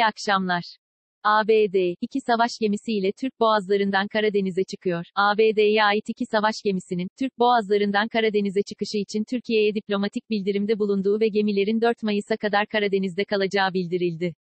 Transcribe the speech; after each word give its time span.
İyi 0.00 0.06
akşamlar. 0.06 0.76
ABD, 1.24 1.94
iki 2.00 2.20
savaş 2.20 2.50
gemisiyle 2.60 3.12
Türk 3.20 3.40
boğazlarından 3.40 4.08
Karadeniz'e 4.08 4.64
çıkıyor. 4.64 5.04
ABD'ye 5.14 5.84
ait 5.84 6.08
iki 6.08 6.26
savaş 6.26 6.54
gemisinin, 6.64 7.08
Türk 7.18 7.38
boğazlarından 7.38 8.08
Karadeniz'e 8.08 8.62
çıkışı 8.62 8.98
için 8.98 9.24
Türkiye'ye 9.30 9.74
diplomatik 9.74 10.30
bildirimde 10.30 10.78
bulunduğu 10.78 11.20
ve 11.20 11.28
gemilerin 11.28 11.80
4 11.80 12.02
Mayıs'a 12.02 12.36
kadar 12.36 12.66
Karadeniz'de 12.66 13.24
kalacağı 13.24 13.72
bildirildi. 13.74 14.34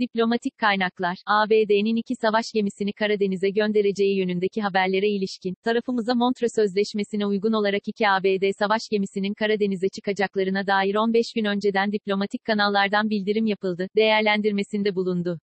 Diplomatik 0.00 0.58
kaynaklar, 0.58 1.16
ABD'nin 1.26 1.96
iki 1.96 2.14
savaş 2.14 2.52
gemisini 2.54 2.92
Karadeniz'e 2.92 3.50
göndereceği 3.50 4.18
yönündeki 4.18 4.62
haberlere 4.62 5.08
ilişkin, 5.08 5.54
tarafımıza 5.64 6.14
Montreux 6.14 6.54
Sözleşmesi'ne 6.54 7.26
uygun 7.26 7.52
olarak 7.52 7.82
iki 7.88 8.08
ABD 8.08 8.52
savaş 8.58 8.88
gemisinin 8.90 9.34
Karadeniz'e 9.34 9.88
çıkacaklarına 9.88 10.66
dair 10.66 10.94
15 10.94 11.32
gün 11.32 11.44
önceden 11.44 11.92
diplomatik 11.92 12.44
kanallardan 12.44 13.10
bildirim 13.10 13.46
yapıldı, 13.46 13.88
değerlendirmesinde 13.96 14.94
bulundu. 14.94 15.40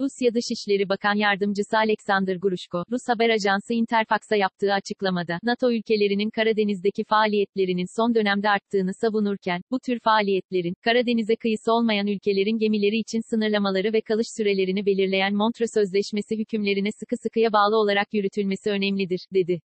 Rusya 0.00 0.34
Dışişleri 0.34 0.88
Bakan 0.88 1.14
Yardımcısı 1.14 1.76
Alexander 1.78 2.36
Grushko, 2.36 2.84
Rus 2.90 3.08
haber 3.08 3.30
ajansı 3.30 3.74
Interfax'a 3.74 4.36
yaptığı 4.36 4.72
açıklamada, 4.72 5.38
NATO 5.42 5.72
ülkelerinin 5.72 6.30
Karadeniz'deki 6.30 7.04
faaliyetlerinin 7.04 7.86
son 7.96 8.14
dönemde 8.14 8.50
arttığını 8.50 8.90
savunurken, 9.00 9.62
bu 9.70 9.80
tür 9.80 10.00
faaliyetlerin, 10.00 10.74
Karadeniz'e 10.84 11.36
kıyısı 11.36 11.72
olmayan 11.72 12.06
ülkelerin 12.06 12.58
gemileri 12.58 12.98
için 12.98 13.20
sınırlamaları 13.30 13.92
ve 13.92 14.00
kalış 14.00 14.26
sürelerini 14.36 14.86
belirleyen 14.86 15.34
Montreux 15.34 15.70
Sözleşmesi 15.74 16.38
hükümlerine 16.38 16.88
sıkı 17.00 17.16
sıkıya 17.22 17.52
bağlı 17.52 17.76
olarak 17.76 18.14
yürütülmesi 18.14 18.70
önemlidir, 18.70 19.20
dedi. 19.34 19.60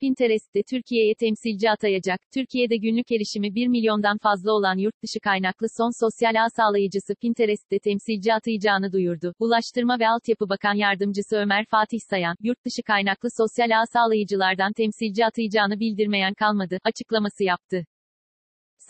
Pinterest'te 0.00 0.62
Türkiye'ye 0.70 1.14
temsilci 1.14 1.70
atayacak, 1.70 2.20
Türkiye'de 2.34 2.76
günlük 2.76 3.12
erişimi 3.12 3.54
1 3.54 3.68
milyondan 3.68 4.18
fazla 4.18 4.52
olan 4.52 4.78
yurt 4.78 5.02
dışı 5.02 5.20
kaynaklı 5.20 5.66
son 5.78 6.04
sosyal 6.04 6.44
ağ 6.44 6.48
sağlayıcısı 6.56 7.14
Pinterest'te 7.22 7.78
temsilci 7.78 8.34
atayacağını 8.34 8.92
duyurdu. 8.92 9.34
Ulaştırma 9.38 9.98
ve 9.98 10.08
Altyapı 10.08 10.48
Bakan 10.48 10.74
Yardımcısı 10.74 11.36
Ömer 11.36 11.64
Fatih 11.70 12.00
Sayan, 12.10 12.36
yurt 12.42 12.64
dışı 12.64 12.82
kaynaklı 12.82 13.28
sosyal 13.38 13.80
ağ 13.80 13.86
sağlayıcılardan 13.92 14.72
temsilci 14.72 15.26
atayacağını 15.26 15.80
bildirmeyen 15.80 16.34
kalmadı, 16.34 16.78
açıklaması 16.84 17.44
yaptı. 17.44 17.84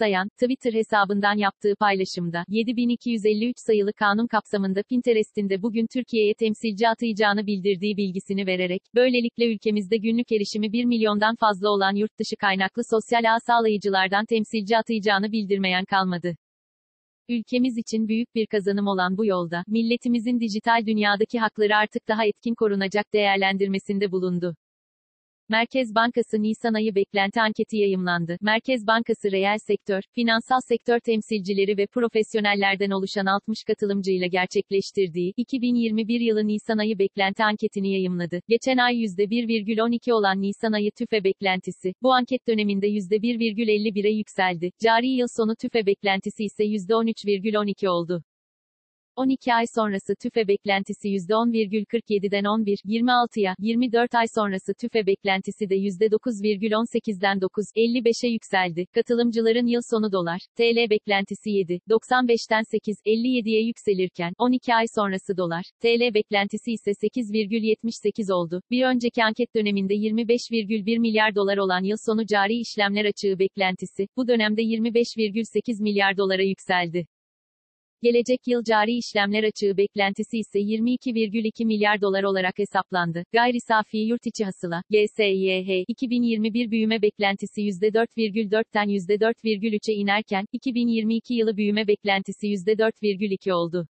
Sayan, 0.00 0.28
Twitter 0.28 0.72
hesabından 0.72 1.36
yaptığı 1.38 1.74
paylaşımda, 1.80 2.44
7253 2.48 3.56
sayılı 3.66 3.92
kanun 3.92 4.26
kapsamında 4.26 4.82
Pinterest'in 4.82 5.48
de 5.48 5.62
bugün 5.62 5.86
Türkiye'ye 5.94 6.34
temsilci 6.34 6.88
atayacağını 6.88 7.46
bildirdiği 7.46 7.96
bilgisini 7.96 8.46
vererek, 8.46 8.82
böylelikle 8.94 9.52
ülkemizde 9.52 9.96
günlük 9.96 10.32
erişimi 10.32 10.72
1 10.72 10.84
milyondan 10.84 11.36
fazla 11.36 11.68
olan 11.68 11.94
yurt 11.94 12.18
dışı 12.18 12.36
kaynaklı 12.36 12.82
sosyal 12.90 13.34
ağ 13.34 13.38
sağlayıcılardan 13.46 14.24
temsilci 14.26 14.76
atayacağını 14.76 15.32
bildirmeyen 15.32 15.84
kalmadı. 15.84 16.36
Ülkemiz 17.28 17.78
için 17.78 18.08
büyük 18.08 18.34
bir 18.34 18.46
kazanım 18.46 18.86
olan 18.86 19.16
bu 19.16 19.26
yolda, 19.26 19.64
milletimizin 19.68 20.40
dijital 20.40 20.86
dünyadaki 20.86 21.38
hakları 21.38 21.76
artık 21.76 22.08
daha 22.08 22.24
etkin 22.26 22.54
korunacak 22.54 23.12
değerlendirmesinde 23.14 24.12
bulundu. 24.12 24.54
Merkez 25.50 25.94
Bankası 25.94 26.42
Nisan 26.42 26.74
ayı 26.74 26.94
beklenti 26.94 27.40
anketi 27.40 27.76
yayımlandı. 27.76 28.36
Merkez 28.40 28.86
Bankası 28.86 29.32
reel 29.32 29.58
sektör, 29.58 30.02
finansal 30.14 30.60
sektör 30.68 31.00
temsilcileri 31.00 31.76
ve 31.76 31.86
profesyonellerden 31.86 32.90
oluşan 32.90 33.26
60 33.26 33.64
katılımcıyla 33.66 34.26
gerçekleştirdiği 34.26 35.32
2021 35.36 36.20
yılı 36.20 36.46
Nisan 36.46 36.78
ayı 36.78 36.98
beklenti 36.98 37.44
anketini 37.44 37.92
yayımladı. 37.92 38.40
Geçen 38.48 38.76
ay 38.76 38.94
%1,12 38.94 40.12
olan 40.12 40.42
Nisan 40.42 40.72
ayı 40.72 40.90
tüfe 40.98 41.24
beklentisi, 41.24 41.92
bu 42.02 42.12
anket 42.12 42.48
döneminde 42.48 42.88
%1,51'e 42.88 44.10
yükseldi. 44.10 44.70
Cari 44.84 45.08
yıl 45.08 45.26
sonu 45.36 45.56
tüfe 45.56 45.86
beklentisi 45.86 46.44
ise 46.44 46.64
%13,12 46.64 47.88
oldu. 47.88 48.22
12 49.16 49.54
ay 49.54 49.64
sonrası 49.76 50.14
tüfe 50.22 50.48
beklentisi 50.48 51.08
%10,47'den 51.08 52.44
11,26'ya, 52.44 53.54
24 53.58 54.14
ay 54.14 54.26
sonrası 54.34 54.72
tüfe 54.80 55.06
beklentisi 55.06 55.70
de 55.70 55.76
%9,18'den 55.76 57.38
9,55'e 57.38 58.28
yükseldi. 58.28 58.86
Katılımcıların 58.94 59.66
yıl 59.66 59.80
sonu 59.90 60.12
dolar, 60.12 60.40
TL 60.56 60.90
beklentisi 60.90 61.50
7,95'ten 61.50 62.62
8,57'ye 62.62 63.66
yükselirken, 63.66 64.32
12 64.38 64.74
ay 64.74 64.84
sonrası 64.96 65.36
dolar, 65.36 65.64
TL 65.82 66.14
beklentisi 66.14 66.72
ise 66.72 66.90
8,78 66.90 68.32
oldu. 68.32 68.62
Bir 68.70 68.84
önceki 68.84 69.24
anket 69.24 69.54
döneminde 69.56 69.94
25,1 69.94 70.98
milyar 70.98 71.34
dolar 71.34 71.56
olan 71.56 71.82
yıl 71.82 71.96
sonu 72.06 72.26
cari 72.26 72.54
işlemler 72.54 73.04
açığı 73.04 73.38
beklentisi, 73.38 74.06
bu 74.16 74.28
dönemde 74.28 74.62
25,8 74.62 75.82
milyar 75.82 76.16
dolara 76.16 76.42
yükseldi. 76.42 77.06
Gelecek 78.02 78.40
yıl 78.46 78.62
cari 78.64 78.92
işlemler 78.96 79.44
açığı 79.44 79.76
beklentisi 79.76 80.38
ise 80.38 80.58
22,2 80.58 81.64
milyar 81.64 82.00
dolar 82.00 82.22
olarak 82.22 82.58
hesaplandı. 82.58 83.24
Gayri 83.32 83.60
safi 83.68 83.98
yurt 83.98 84.26
içi 84.26 84.44
hasıla, 84.44 84.82
GSYH, 84.90 85.84
2021 85.88 86.70
büyüme 86.70 87.02
beklentisi 87.02 87.60
%4,4'ten 87.60 88.88
%4,3'e 88.88 89.94
inerken, 89.94 90.44
2022 90.52 91.34
yılı 91.34 91.56
büyüme 91.56 91.88
beklentisi 91.88 92.46
%4,2 92.46 93.52
oldu. 93.52 93.86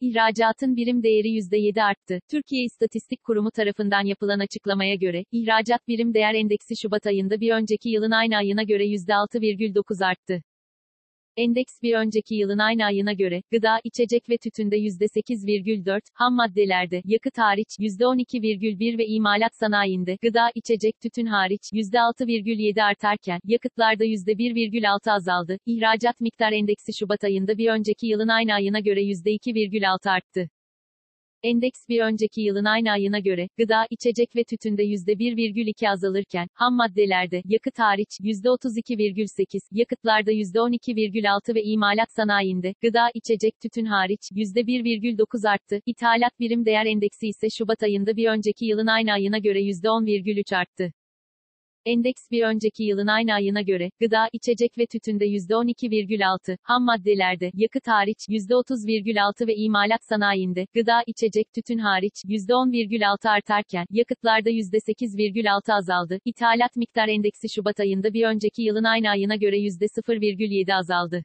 İhracatın 0.00 0.76
birim 0.76 1.02
değeri 1.02 1.28
%7 1.28 1.82
arttı. 1.82 2.20
Türkiye 2.30 2.64
İstatistik 2.64 3.22
Kurumu 3.22 3.50
tarafından 3.50 4.04
yapılan 4.04 4.38
açıklamaya 4.38 4.94
göre, 4.94 5.24
ihracat 5.32 5.88
birim 5.88 6.14
değer 6.14 6.34
endeksi 6.34 6.76
Şubat 6.82 7.06
ayında 7.06 7.40
bir 7.40 7.52
önceki 7.52 7.90
yılın 7.90 8.10
aynı 8.10 8.36
ayına 8.36 8.62
göre 8.62 8.84
%6,9 8.86 10.04
arttı. 10.04 10.42
Endeks 11.38 11.82
bir 11.82 11.94
önceki 11.94 12.34
yılın 12.34 12.58
aynı 12.58 12.84
ayına 12.84 13.12
göre, 13.12 13.42
gıda, 13.50 13.80
içecek 13.84 14.30
ve 14.30 14.38
tütünde 14.38 14.76
%8,4, 14.76 16.00
ham 16.14 16.34
maddelerde, 16.34 17.02
yakıt 17.04 17.38
hariç, 17.38 17.68
%12,1 17.78 18.98
ve 18.98 19.06
imalat 19.06 19.54
sanayinde, 19.54 20.16
gıda, 20.22 20.50
içecek, 20.54 21.00
tütün 21.00 21.26
hariç, 21.26 21.62
%6,7 21.72 22.82
artarken, 22.82 23.40
yakıtlarda 23.44 24.04
%1,6 24.04 25.12
azaldı. 25.12 25.58
İhracat 25.66 26.20
miktar 26.20 26.52
endeksi 26.52 26.92
Şubat 26.98 27.24
ayında 27.24 27.58
bir 27.58 27.68
önceki 27.68 28.06
yılın 28.06 28.28
aynı 28.28 28.54
ayına 28.54 28.80
göre 28.80 29.02
%2,6 29.02 30.10
arttı. 30.10 30.50
Endeks 31.42 31.88
bir 31.88 32.00
önceki 32.00 32.40
yılın 32.40 32.64
aynı 32.64 32.90
ayına 32.90 33.18
göre, 33.18 33.48
gıda, 33.58 33.86
içecek 33.90 34.36
ve 34.36 34.44
tütünde 34.44 34.82
%1,2 34.82 35.90
azalırken, 35.90 36.48
ham 36.54 36.76
maddelerde, 36.76 37.42
yakıt 37.44 37.78
hariç, 37.78 38.08
%32,8, 38.20 39.60
yakıtlarda 39.72 40.32
%12,6 40.32 41.54
ve 41.54 41.62
imalat 41.62 42.12
sanayinde, 42.16 42.74
gıda, 42.82 43.10
içecek, 43.14 43.60
tütün 43.60 43.84
hariç, 43.84 44.20
%1,9 44.32 45.48
arttı. 45.48 45.80
İthalat 45.86 46.40
birim 46.40 46.64
değer 46.64 46.86
endeksi 46.86 47.28
ise 47.28 47.50
Şubat 47.58 47.82
ayında 47.82 48.16
bir 48.16 48.28
önceki 48.28 48.66
yılın 48.66 48.86
aynı 48.86 49.12
ayına 49.12 49.38
göre 49.38 49.60
%10,3 49.60 50.56
arttı. 50.56 50.92
Endeks 51.84 52.30
bir 52.30 52.42
önceki 52.42 52.84
yılın 52.84 53.06
aynı 53.06 53.34
ayına 53.34 53.62
göre, 53.62 53.90
gıda, 54.00 54.28
içecek 54.32 54.78
ve 54.78 54.86
tütünde 54.86 55.26
%12,6, 55.26 56.56
ham 56.62 56.84
maddelerde, 56.84 57.50
yakıt 57.54 57.88
hariç, 57.88 58.18
%30,6 58.28 59.46
ve 59.46 59.54
imalat 59.54 60.04
sanayinde, 60.04 60.66
gıda, 60.74 61.02
içecek, 61.06 61.52
tütün 61.54 61.78
hariç, 61.78 62.14
%10,6 62.24 63.30
artarken, 63.30 63.86
yakıtlarda 63.90 64.50
%8,6 64.50 65.72
azaldı. 65.72 66.18
İthalat 66.24 66.76
miktar 66.76 67.08
endeksi 67.08 67.48
Şubat 67.48 67.80
ayında 67.80 68.12
bir 68.12 68.24
önceki 68.24 68.62
yılın 68.62 68.84
aynı 68.84 69.10
ayına 69.10 69.36
göre 69.36 69.58
%0,7 69.58 70.74
azaldı. 70.74 71.24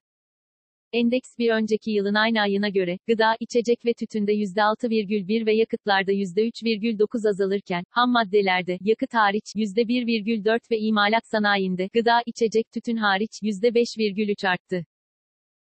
Endeks 0.93 1.37
bir 1.39 1.49
önceki 1.49 1.91
yılın 1.91 2.13
aynı 2.13 2.41
ayına 2.41 2.69
göre, 2.69 2.97
gıda, 3.07 3.35
içecek 3.39 3.85
ve 3.85 3.93
tütünde 3.93 4.33
%6,1 4.33 5.45
ve 5.45 5.55
yakıtlarda 5.55 6.11
%3,9 6.11 7.29
azalırken, 7.29 7.83
ham 7.89 8.11
maddelerde, 8.11 8.77
yakıt 8.81 9.13
hariç, 9.13 9.43
%1,4 9.55 10.71
ve 10.71 10.79
imalat 10.79 11.27
sanayinde, 11.27 11.89
gıda, 11.93 12.21
içecek, 12.25 12.71
tütün 12.71 12.95
hariç, 12.95 13.31
%5,3 13.41 14.45
arttı. 14.45 14.85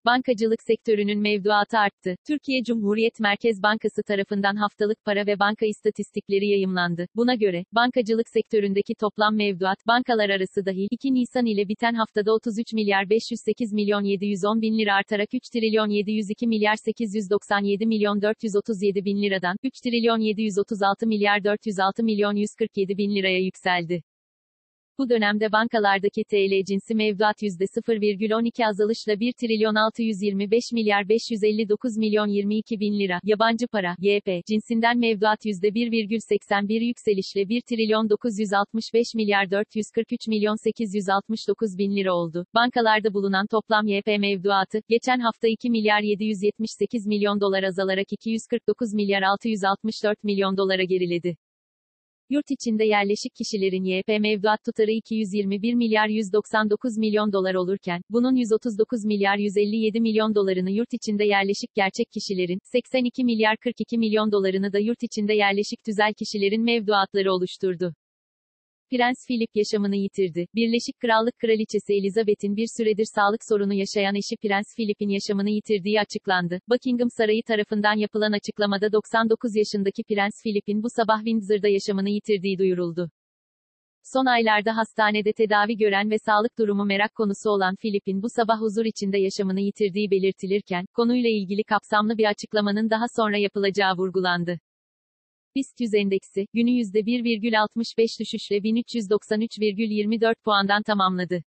Bankacılık 0.05 0.63
sektörünün 0.63 1.19
mevduatı 1.19 1.77
arttı. 1.77 2.15
Türkiye 2.27 2.63
Cumhuriyet 2.63 3.19
Merkez 3.19 3.63
Bankası 3.63 4.03
tarafından 4.03 4.55
haftalık 4.55 5.05
para 5.05 5.25
ve 5.25 5.39
banka 5.39 5.65
istatistikleri 5.65 6.47
yayımlandı. 6.47 7.07
Buna 7.15 7.35
göre, 7.35 7.65
bankacılık 7.71 8.29
sektöründeki 8.29 8.95
toplam 8.95 9.35
mevduat, 9.35 9.87
bankalar 9.87 10.29
arası 10.29 10.65
dahil, 10.65 10.87
2 10.91 11.13
Nisan 11.13 11.45
ile 11.45 11.67
biten 11.67 11.93
haftada 11.93 12.33
33 12.33 12.73
milyar 12.73 13.09
508 13.09 13.73
milyon 13.73 14.03
710 14.03 14.61
bin 14.61 14.77
lira 14.79 14.95
artarak 14.95 15.29
3 15.33 15.49
trilyon 15.53 15.89
702 15.89 16.47
milyar 16.47 16.75
897 16.75 17.85
milyon 17.85 18.21
437 18.21 19.05
bin 19.05 19.21
liradan, 19.21 19.57
3 19.63 19.81
trilyon 19.81 20.19
736 20.19 21.07
milyar 21.07 21.43
406 21.43 22.03
milyon 22.03 22.35
147 22.35 22.97
bin 22.97 23.15
liraya 23.15 23.39
yükseldi. 23.39 24.03
Bu 24.99 25.09
dönemde 25.09 25.51
bankalardaki 25.51 26.23
TL 26.23 26.65
cinsi 26.65 26.95
mevduat 26.95 27.41
%0,12 27.41 28.65
azalışla 28.65 29.19
1 29.19 29.33
trilyon 29.33 29.75
625 29.75 30.71
milyar 30.71 31.09
559 31.09 31.97
milyon 31.97 32.27
22 32.27 32.79
bin 32.79 32.99
lira, 32.99 33.19
yabancı 33.23 33.67
para, 33.67 33.95
YP, 33.99 34.45
cinsinden 34.47 34.97
mevduat 34.97 35.45
%1,81 35.45 36.85
yükselişle 36.85 37.49
1 37.49 37.61
trilyon 37.61 38.09
965 38.09 39.15
milyar 39.15 39.51
443 39.51 40.27
milyon 40.27 40.55
869 40.55 41.77
bin 41.77 41.95
lira 41.95 42.13
oldu. 42.13 42.45
Bankalarda 42.55 43.13
bulunan 43.13 43.47
toplam 43.47 43.87
YP 43.87 44.07
mevduatı, 44.07 44.79
geçen 44.89 45.19
hafta 45.19 45.47
2 45.47 45.69
milyar 45.69 46.01
778 46.01 47.07
milyon 47.07 47.41
dolar 47.41 47.63
azalarak 47.63 48.13
249 48.13 48.93
milyar 48.93 49.21
664 49.21 50.23
milyon 50.23 50.57
dolara 50.57 50.83
geriledi. 50.83 51.37
Yurt 52.29 52.51
içinde 52.51 52.85
yerleşik 52.85 53.35
kişilerin 53.35 53.83
YP 53.83 54.07
mevduat 54.21 54.63
tutarı 54.65 54.91
221 54.91 55.73
milyar 55.73 56.07
199 56.07 56.97
milyon 56.97 57.33
dolar 57.33 57.55
olurken, 57.55 58.01
bunun 58.09 58.35
139 58.35 59.05
milyar 59.05 59.37
157 59.37 60.01
milyon 60.01 60.35
dolarını 60.35 60.71
yurt 60.71 60.93
içinde 60.93 61.25
yerleşik 61.25 61.75
gerçek 61.75 62.11
kişilerin, 62.11 62.59
82 62.63 63.23
milyar 63.23 63.57
42 63.57 63.97
milyon 63.97 64.31
dolarını 64.31 64.73
da 64.73 64.79
yurt 64.79 65.03
içinde 65.03 65.33
yerleşik 65.33 65.83
tüzel 65.83 66.13
kişilerin 66.13 66.63
mevduatları 66.63 67.31
oluşturdu. 67.31 67.93
Prens 68.91 69.27
Philip 69.27 69.49
yaşamını 69.55 69.95
yitirdi. 69.95 70.47
Birleşik 70.55 70.99
Krallık 70.99 71.37
Kraliçesi 71.39 71.93
Elizabeth'in 71.93 72.55
bir 72.55 72.67
süredir 72.77 73.07
sağlık 73.15 73.41
sorunu 73.49 73.73
yaşayan 73.73 74.15
eşi 74.15 74.35
Prens 74.43 74.75
Philip'in 74.75 75.09
yaşamını 75.09 75.49
yitirdiği 75.49 75.99
açıklandı. 75.99 76.59
Buckingham 76.69 77.09
Sarayı 77.17 77.43
tarafından 77.43 77.93
yapılan 77.93 78.31
açıklamada 78.31 78.91
99 78.91 79.55
yaşındaki 79.55 80.03
Prens 80.03 80.43
Philip'in 80.43 80.83
bu 80.83 80.87
sabah 80.95 81.17
Windsor'da 81.17 81.67
yaşamını 81.67 82.09
yitirdiği 82.09 82.57
duyuruldu. 82.57 83.09
Son 84.13 84.25
aylarda 84.25 84.77
hastanede 84.77 85.33
tedavi 85.33 85.77
gören 85.77 86.11
ve 86.11 86.17
sağlık 86.25 86.57
durumu 86.59 86.85
merak 86.85 87.15
konusu 87.15 87.49
olan 87.49 87.75
Philip'in 87.75 88.21
bu 88.21 88.27
sabah 88.29 88.61
huzur 88.61 88.85
içinde 88.85 89.17
yaşamını 89.17 89.59
yitirdiği 89.59 90.11
belirtilirken, 90.11 90.85
konuyla 90.93 91.29
ilgili 91.29 91.63
kapsamlı 91.63 92.17
bir 92.17 92.25
açıklamanın 92.25 92.89
daha 92.89 93.05
sonra 93.17 93.37
yapılacağı 93.37 93.93
vurgulandı. 93.97 94.59
BIST 95.57 95.79
100 95.79 95.93
endeksi, 95.93 96.47
günü 96.53 96.69
%1,65 96.69 98.19
düşüşle 98.19 98.57
1393,24 98.57 100.35
puandan 100.43 100.83
tamamladı. 100.83 101.43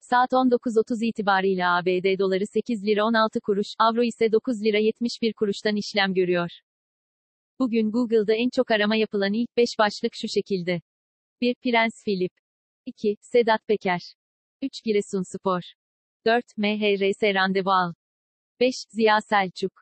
Saat 0.00 0.32
19.30 0.32 1.04
itibariyle 1.04 1.66
ABD 1.66 2.18
doları 2.18 2.46
8 2.46 2.86
lira 2.86 3.04
16 3.04 3.40
kuruş, 3.40 3.66
avro 3.78 4.02
ise 4.02 4.32
9 4.32 4.64
lira 4.64 4.78
71 4.78 5.32
kuruştan 5.32 5.76
işlem 5.76 6.14
görüyor. 6.14 6.50
Bugün 7.58 7.90
Google'da 7.90 8.34
en 8.34 8.50
çok 8.50 8.70
arama 8.70 8.96
yapılan 8.96 9.32
ilk 9.32 9.56
5 9.56 9.68
başlık 9.78 10.12
şu 10.14 10.28
şekilde. 10.28 10.80
1. 11.40 11.54
Prens 11.54 12.04
Philip. 12.04 12.32
2. 12.86 13.16
Sedat 13.20 13.66
Peker. 13.68 14.14
3. 14.62 14.82
Giresunspor. 14.84 15.62
4. 16.26 16.44
MHRS 16.56 17.22
randevu 17.22 17.70
al. 17.70 17.92
5. 18.60 18.74
Ziya 18.88 19.20
Selçuk. 19.20 19.72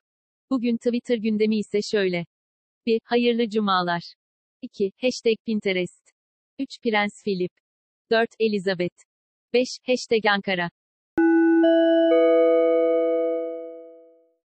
Bugün 0.50 0.76
Twitter 0.76 1.16
gündemi 1.16 1.58
ise 1.58 1.82
şöyle. 1.82 2.26
1. 2.86 3.00
Hayırlı 3.04 3.48
cumalar. 3.50 4.14
2. 4.62 4.92
Hashtag 5.00 5.36
Pinterest. 5.46 6.10
3. 6.58 6.80
Prens 6.82 7.22
Philip. 7.24 7.52
4. 8.10 8.30
Elizabeth. 8.38 9.04
5. 9.52 9.68
Hashtag 9.86 10.26
Ankara. 10.26 10.70